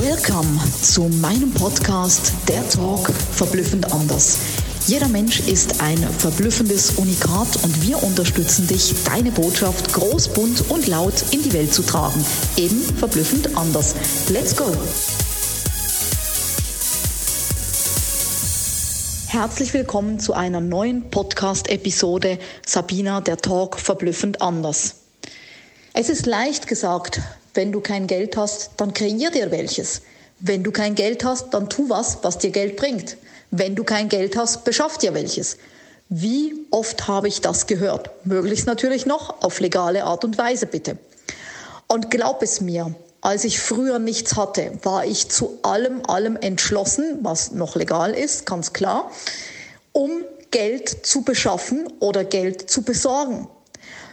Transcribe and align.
Welcome 0.00 0.58
zu 0.80 1.02
meinem 1.02 1.52
Podcast 1.52 2.32
Der 2.48 2.66
Talk 2.70 3.10
verblüffend 3.10 3.92
anders. 3.92 4.38
Jeder 4.86 5.06
Mensch 5.06 5.40
ist 5.40 5.82
ein 5.82 5.98
verblüffendes 5.98 6.92
Unikat 6.92 7.62
und 7.62 7.86
wir 7.86 8.02
unterstützen 8.02 8.66
dich, 8.66 8.94
deine 9.04 9.30
Botschaft 9.30 9.92
groß, 9.92 10.28
bunt 10.28 10.70
und 10.70 10.86
laut 10.86 11.22
in 11.30 11.42
die 11.42 11.52
Welt 11.52 11.74
zu 11.74 11.82
tragen. 11.82 12.24
Eben 12.56 12.80
verblüffend 12.80 13.54
anders. 13.54 13.94
Let's 14.30 14.56
go! 14.56 14.64
Herzlich 19.26 19.74
willkommen 19.74 20.18
zu 20.18 20.32
einer 20.32 20.62
neuen 20.62 21.10
Podcast-Episode 21.10 22.38
Sabina, 22.64 23.20
der 23.20 23.36
Talk 23.36 23.78
verblüffend 23.78 24.40
anders. 24.40 24.94
Es 25.92 26.08
ist 26.08 26.24
leicht 26.24 26.66
gesagt, 26.66 27.20
wenn 27.54 27.72
du 27.72 27.80
kein 27.80 28.06
Geld 28.06 28.36
hast, 28.36 28.70
dann 28.76 28.94
kreier 28.94 29.30
dir 29.30 29.50
welches. 29.50 30.02
Wenn 30.40 30.62
du 30.62 30.72
kein 30.72 30.94
Geld 30.94 31.24
hast, 31.24 31.54
dann 31.54 31.68
tu 31.68 31.88
was, 31.88 32.18
was 32.22 32.38
dir 32.38 32.50
Geld 32.50 32.76
bringt. 32.76 33.16
Wenn 33.50 33.74
du 33.74 33.84
kein 33.84 34.08
Geld 34.08 34.36
hast, 34.36 34.64
beschaff 34.64 34.98
dir 34.98 35.14
welches. 35.14 35.56
Wie 36.08 36.66
oft 36.70 37.06
habe 37.08 37.28
ich 37.28 37.40
das 37.40 37.66
gehört? 37.66 38.10
Möglichst 38.24 38.66
natürlich 38.66 39.06
noch 39.06 39.42
auf 39.42 39.60
legale 39.60 40.04
Art 40.04 40.24
und 40.24 40.36
Weise, 40.38 40.66
bitte. 40.66 40.98
Und 41.86 42.10
glaub 42.10 42.42
es 42.42 42.60
mir, 42.60 42.94
als 43.20 43.44
ich 43.44 43.60
früher 43.60 43.98
nichts 43.98 44.36
hatte, 44.36 44.72
war 44.82 45.06
ich 45.06 45.28
zu 45.28 45.58
allem, 45.62 46.04
allem 46.06 46.36
entschlossen, 46.36 47.18
was 47.22 47.52
noch 47.52 47.76
legal 47.76 48.14
ist, 48.14 48.46
ganz 48.46 48.72
klar, 48.72 49.10
um 49.92 50.24
Geld 50.50 51.06
zu 51.06 51.22
beschaffen 51.22 51.86
oder 52.00 52.24
Geld 52.24 52.68
zu 52.68 52.82
besorgen. 52.82 53.46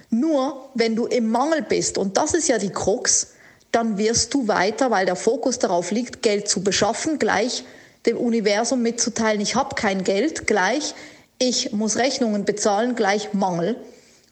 Nur 0.09 0.69
wenn 0.73 0.95
du 0.95 1.05
im 1.05 1.29
Mangel 1.29 1.61
bist, 1.61 1.97
und 1.97 2.17
das 2.17 2.33
ist 2.33 2.47
ja 2.47 2.57
die 2.57 2.71
Krux, 2.71 3.33
dann 3.71 3.97
wirst 3.97 4.33
du 4.33 4.47
weiter, 4.47 4.89
weil 4.89 5.05
der 5.05 5.15
Fokus 5.15 5.59
darauf 5.59 5.91
liegt, 5.91 6.23
Geld 6.23 6.47
zu 6.47 6.63
beschaffen, 6.63 7.19
gleich 7.19 7.63
dem 8.05 8.17
Universum 8.17 8.81
mitzuteilen, 8.81 9.41
ich 9.41 9.55
habe 9.55 9.75
kein 9.75 10.03
Geld, 10.03 10.47
gleich 10.47 10.95
ich 11.41 11.71
muss 11.71 11.95
Rechnungen 11.95 12.43
bezahlen, 12.43 12.95
gleich 12.95 13.33
Mangel. 13.33 13.77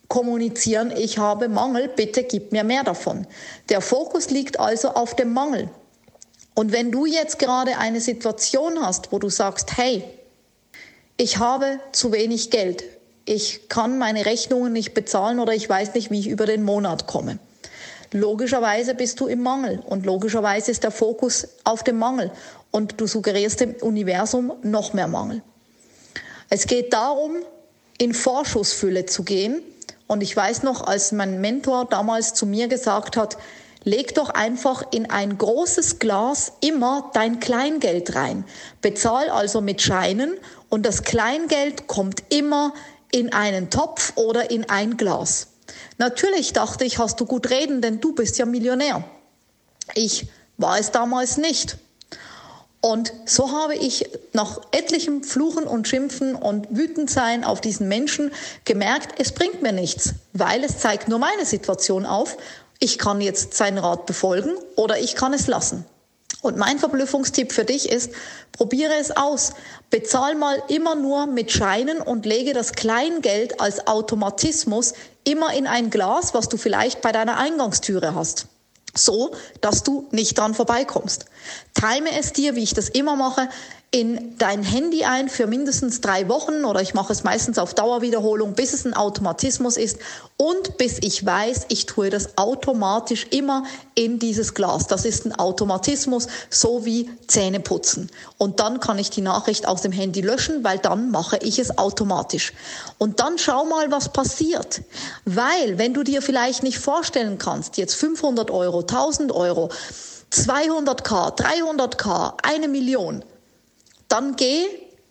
Kommunizieren, 0.09 0.93
ich 0.95 1.17
habe 1.17 1.47
Mangel, 1.47 1.87
bitte 1.87 2.23
gib 2.23 2.51
mir 2.51 2.65
mehr 2.65 2.83
davon. 2.83 3.25
Der 3.69 3.79
Fokus 3.79 4.29
liegt 4.29 4.59
also 4.59 4.89
auf 4.89 5.15
dem 5.15 5.31
Mangel. 5.31 5.69
Und 6.53 6.73
wenn 6.73 6.91
du 6.91 7.05
jetzt 7.05 7.39
gerade 7.39 7.77
eine 7.77 8.01
Situation 8.01 8.81
hast, 8.81 9.11
wo 9.11 9.19
du 9.19 9.29
sagst, 9.29 9.77
hey, 9.77 10.03
ich 11.15 11.37
habe 11.37 11.79
zu 11.93 12.11
wenig 12.11 12.51
Geld, 12.51 12.83
ich 13.27 13.67
kann 13.67 13.97
meine 13.97 14.25
Rechnungen 14.25 14.71
nicht 14.71 14.93
bezahlen 14.93 15.39
oder 15.39 15.53
ich 15.53 15.67
weiß 15.67 15.93
nicht, 15.93 16.09
wie 16.09 16.19
ich 16.19 16.27
über 16.27 16.45
den 16.45 16.63
Monat 16.63 17.07
komme. 17.07 17.39
Logischerweise 18.13 18.95
bist 18.95 19.19
du 19.19 19.27
im 19.27 19.43
Mangel 19.43 19.83
und 19.85 20.05
logischerweise 20.05 20.71
ist 20.71 20.83
der 20.85 20.91
Fokus 20.91 21.49
auf 21.65 21.83
dem 21.83 21.99
Mangel 21.99 22.31
und 22.71 23.01
du 23.01 23.05
suggerierst 23.05 23.59
dem 23.59 23.75
Universum 23.81 24.53
noch 24.63 24.93
mehr 24.93 25.09
Mangel. 25.09 25.41
Es 26.49 26.67
geht 26.67 26.93
darum, 26.93 27.35
in 27.97 28.13
Vorschussfülle 28.13 29.05
zu 29.05 29.23
gehen. 29.23 29.61
Und 30.07 30.23
ich 30.23 30.35
weiß 30.35 30.63
noch, 30.63 30.87
als 30.87 31.11
mein 31.11 31.41
Mentor 31.41 31.85
damals 31.89 32.33
zu 32.33 32.45
mir 32.45 32.69
gesagt 32.69 33.17
hat, 33.17 33.37
leg 33.83 34.15
doch 34.15 34.29
einfach 34.29 34.83
in 34.91 35.09
ein 35.09 35.37
großes 35.37 35.99
Glas 35.99 36.53
immer 36.61 37.11
dein 37.13 37.41
Kleingeld 37.41 38.15
rein. 38.15 38.45
Bezahl 38.81 39.29
also 39.29 39.59
mit 39.59 39.81
Scheinen 39.81 40.37
und 40.69 40.85
das 40.85 41.03
Kleingeld 41.03 41.87
kommt 41.87 42.23
immer 42.29 42.73
in 43.11 43.33
einen 43.33 43.69
Topf 43.69 44.13
oder 44.15 44.51
in 44.51 44.69
ein 44.69 44.97
Glas. 44.97 45.47
Natürlich 45.97 46.53
dachte 46.53 46.85
ich, 46.85 46.99
hast 46.99 47.19
du 47.19 47.25
gut 47.25 47.49
reden, 47.49 47.81
denn 47.81 47.99
du 47.99 48.13
bist 48.13 48.37
ja 48.37 48.45
Millionär. 48.45 49.03
Ich 49.95 50.27
war 50.57 50.79
es 50.79 50.91
damals 50.91 51.37
nicht. 51.37 51.77
Und 52.79 53.11
so 53.25 53.51
habe 53.51 53.75
ich 53.75 54.09
nach 54.33 54.61
etlichem 54.71 55.23
Fluchen 55.23 55.65
und 55.65 55.87
Schimpfen 55.87 56.35
und 56.35 56.67
Wütendsein 56.69 57.43
auf 57.43 57.59
diesen 57.59 57.87
Menschen 57.87 58.31
gemerkt, 58.65 59.19
es 59.19 59.31
bringt 59.31 59.61
mir 59.61 59.71
nichts, 59.71 60.13
weil 60.33 60.63
es 60.63 60.79
zeigt 60.79 61.07
nur 61.07 61.19
meine 61.19 61.45
Situation 61.45 62.05
auf. 62.05 62.37
Ich 62.79 62.99
kann 62.99 63.19
jetzt 63.19 63.55
seinen 63.55 63.79
Rat 63.79 64.05
befolgen 64.05 64.51
oder 64.75 64.99
ich 64.99 65.15
kann 65.15 65.33
es 65.33 65.47
lassen. 65.47 65.85
Und 66.47 66.55
mein 66.55 66.79
Verblüffungstipp 66.79 67.51
für 67.51 67.65
dich 67.65 67.91
ist, 67.91 68.11
probiere 68.53 68.93
es 68.99 69.11
aus. 69.11 69.51
Bezahl 69.89 70.35
mal 70.35 70.63
immer 70.69 70.95
nur 70.95 71.27
mit 71.27 71.51
Scheinen 71.51 71.99
und 71.99 72.25
lege 72.25 72.53
das 72.53 72.71
Kleingeld 72.71 73.59
als 73.59 73.85
Automatismus 73.85 74.93
immer 75.25 75.53
in 75.53 75.67
ein 75.67 75.89
Glas, 75.89 76.33
was 76.33 76.47
du 76.47 76.55
vielleicht 76.55 77.01
bei 77.01 77.11
deiner 77.11 77.37
Eingangstüre 77.37 78.15
hast 78.15 78.47
so, 78.97 79.31
dass 79.61 79.83
du 79.83 80.07
nicht 80.11 80.37
dran 80.37 80.53
vorbeikommst. 80.53 81.25
Time 81.79 82.09
es 82.17 82.33
dir, 82.33 82.55
wie 82.55 82.63
ich 82.63 82.73
das 82.73 82.89
immer 82.89 83.15
mache, 83.15 83.49
in 83.89 84.37
dein 84.37 84.63
Handy 84.63 85.05
ein 85.05 85.29
für 85.29 85.47
mindestens 85.47 86.01
drei 86.01 86.27
Wochen 86.27 86.65
oder 86.65 86.81
ich 86.81 86.93
mache 86.93 87.13
es 87.13 87.23
meistens 87.23 87.57
auf 87.57 87.73
Dauerwiederholung, 87.73 88.53
bis 88.53 88.73
es 88.73 88.83
ein 88.83 88.93
Automatismus 88.93 89.77
ist 89.77 89.99
und 90.35 90.77
bis 90.77 90.97
ich 90.99 91.25
weiß, 91.25 91.67
ich 91.69 91.85
tue 91.85 92.09
das 92.09 92.37
automatisch 92.37 93.27
immer 93.29 93.63
in 93.95 94.19
dieses 94.19 94.53
Glas. 94.53 94.87
Das 94.87 95.05
ist 95.05 95.25
ein 95.25 95.33
Automatismus, 95.33 96.27
so 96.49 96.83
wie 96.83 97.09
Zähne 97.27 97.61
putzen. 97.61 98.09
Und 98.37 98.59
dann 98.59 98.81
kann 98.81 98.99
ich 98.99 99.09
die 99.09 99.21
Nachricht 99.21 99.67
aus 99.67 99.81
dem 99.81 99.93
Handy 99.93 100.19
löschen, 100.21 100.65
weil 100.65 100.79
dann 100.79 101.09
mache 101.11 101.37
ich 101.37 101.57
es 101.57 101.77
automatisch. 101.77 102.51
Und 102.97 103.21
dann 103.21 103.37
schau 103.37 103.63
mal, 103.63 103.89
was 103.89 104.09
passiert. 104.09 104.81
Weil, 105.23 105.77
wenn 105.77 105.93
du 105.93 106.03
dir 106.03 106.21
vielleicht 106.21 106.61
nicht 106.61 106.79
vorstellen 106.79 107.37
kannst, 107.37 107.77
jetzt 107.77 107.95
500 107.95 108.51
Euro, 108.51 108.81
1000 108.81 109.31
Euro, 109.31 109.69
200k, 110.31 111.37
300k, 111.39 112.33
eine 112.43 112.67
Million, 112.67 113.23
dann 114.07 114.35
geh 114.35 114.65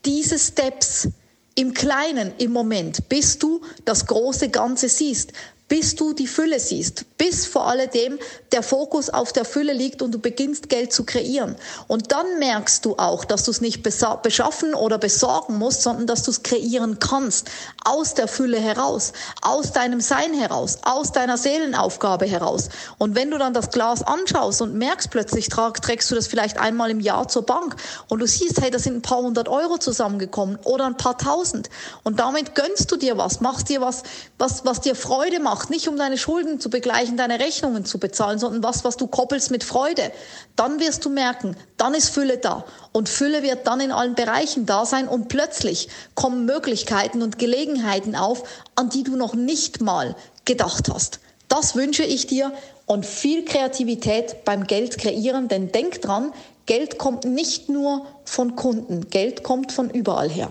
diese 0.04 0.38
Steps 0.38 1.09
im 1.54 1.72
Kleinen 1.72 2.32
im 2.38 2.53
Moment, 2.53 3.09
bis 3.09 3.38
du 3.38 3.62
das 3.84 4.06
große 4.06 4.50
Ganze 4.50 4.88
siehst 4.88 5.32
bis 5.69 5.97
du 5.97 6.12
die 6.12 6.28
Fülle 6.28 6.60
siehst, 6.60 7.19
bis 7.19 7.47
vor 7.47 7.66
alledem 7.66 8.19
der 8.53 8.62
Fokus 8.62 9.10
auf 9.10 9.32
der 9.32 9.44
Fülle 9.44 9.72
liegt 9.72 10.00
und 10.00 10.12
du 10.12 10.19
beginnst 10.21 10.69
Geld 10.69 10.93
zu 10.93 11.04
kreieren. 11.04 11.56
Und 11.88 12.12
dann 12.12 12.38
merkst 12.38 12.84
du 12.84 12.94
auch, 12.99 13.25
dass 13.25 13.44
du 13.44 13.50
es 13.50 13.60
nicht 13.60 13.82
beschaffen 13.82 14.75
oder 14.75 14.99
besorgen 14.99 15.59
musst, 15.59 15.82
sondern 15.82 16.06
dass 16.06 16.22
du 16.22 16.31
es 16.31 16.44
kreieren 16.44 17.00
kannst, 17.00 17.50
aus 17.84 18.15
der 18.15 18.28
Fülle 18.28 18.60
heraus, 18.60 19.12
aus 19.43 19.72
deinem 19.72 20.00
Sein 20.00 20.34
heraus, 20.34 20.78
aus 20.82 21.10
deiner 21.10 21.37
Seelenaufgabe 21.37 22.26
heraus. 22.26 22.69
Und 22.99 23.16
wenn 23.16 23.32
du 23.32 23.38
dann 23.38 23.53
das 23.53 23.71
Glas 23.71 24.03
anschaust 24.03 24.62
und 24.62 24.75
merkst 24.75 25.10
plötzlich, 25.10 25.49
trägst 25.49 26.10
du 26.10 26.15
das 26.15 26.28
vielleicht 26.28 26.59
einmal 26.59 26.91
im 26.91 27.00
Jahr 27.00 27.26
zur 27.26 27.43
Bank 27.43 27.75
und 28.09 28.21
du 28.21 28.26
siehst, 28.26 28.60
hey, 28.60 28.71
da 28.71 28.78
sind 28.78 28.97
ein 28.97 29.03
paar 29.03 29.19
hundert 29.19 29.49
Euro 29.49 29.78
zusammengekommen 29.78 30.59
oder 30.62 30.87
ein 30.87 30.97
paar 30.97 31.19
tausend. 31.19 31.71
Und 32.05 32.21
damit 32.21 32.55
gönnst 32.55 32.93
du 32.93 32.97
dir 32.97 33.19
was, 33.19 33.41
machst 33.41 33.69
dir 33.69 33.81
was, 33.81 34.05
was, 34.38 34.65
was 34.65 34.81
dir 34.81 34.94
Freude 34.94 35.41
macht 35.41 35.56
gemacht, 35.56 35.71
nicht 35.71 35.89
um 35.89 35.97
deine 35.97 36.19
Schulden 36.19 36.61
zu 36.61 36.69
begleichen, 36.69 37.17
deine 37.17 37.41
Rechnungen 37.41 37.84
zu 37.84 37.99
bezahlen, 37.99 38.39
sondern 38.39 38.62
was, 38.62 38.84
was 38.84 38.97
du 38.97 39.06
koppelst 39.06 39.50
mit 39.50 39.65
Freude. 39.65 40.12
Dann 40.55 40.81
wirst 40.81 41.05
du 41.05 41.09
merken, 41.09 41.56
dann 41.77 41.94
ist 41.94 42.11
Fülle 42.11 42.39
da. 42.39 42.65
Und 42.93 43.09
Fülle 43.09 43.43
wird 43.43 43.67
dann 43.67 43.81
in 43.81 43.93
allen 43.93 44.15
Bereichen 44.15 44.67
da 44.67 44.84
sein 44.84 45.09
und 45.09 45.28
plötzlich 45.28 45.89
kommen 46.15 46.44
Möglichkeiten 46.44 47.22
und 47.22 47.39
Gelegenheiten 47.39 48.15
auf, 48.15 48.43
an 48.75 48.91
die 48.91 49.03
du 49.03 49.17
noch 49.17 49.34
nicht 49.34 49.81
mal 49.81 50.15
gedacht 50.44 50.91
hast. 50.93 51.21
Das 51.49 51.75
wünsche 51.75 52.05
ich 52.05 52.27
dir 52.27 52.53
und 52.87 53.06
viel 53.06 53.44
Kreativität 53.44 54.44
beim 54.44 54.67
Geld 54.67 54.99
kreieren, 54.99 55.49
denn 55.49 55.73
denk 55.73 56.03
dran, 56.03 56.33
Geld 56.67 56.99
kommt 56.99 57.25
nicht 57.25 57.69
nur 57.69 58.06
von 58.25 58.56
Kunden, 58.56 59.09
Geld 59.09 59.43
kommt 59.43 59.73
von 59.73 59.88
überall 59.88 60.28
her. 60.28 60.50